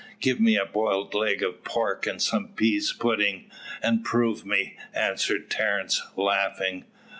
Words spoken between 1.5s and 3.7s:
pork, and some pease pudding,